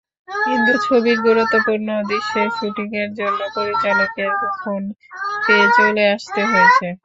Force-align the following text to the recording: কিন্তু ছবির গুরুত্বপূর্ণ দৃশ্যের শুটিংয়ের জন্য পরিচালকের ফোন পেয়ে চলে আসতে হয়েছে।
কিন্তু 0.43 0.71
ছবির 0.85 1.17
গুরুত্বপূর্ণ 1.27 1.87
দৃশ্যের 2.09 2.49
শুটিংয়ের 2.57 3.09
জন্য 3.19 3.39
পরিচালকের 3.55 4.31
ফোন 4.59 4.83
পেয়ে 5.43 5.67
চলে 5.77 6.03
আসতে 6.13 6.41
হয়েছে। 6.49 6.87